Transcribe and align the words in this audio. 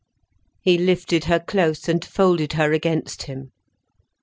He 0.59 0.79
lifted 0.79 1.25
her 1.25 1.39
close 1.39 1.87
and 1.87 2.03
folded 2.03 2.53
her 2.53 2.73
against 2.73 3.21
him. 3.25 3.51